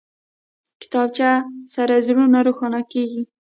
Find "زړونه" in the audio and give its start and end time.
2.07-2.39